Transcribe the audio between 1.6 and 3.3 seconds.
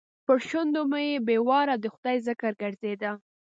د خدای ذکر ګرځېده.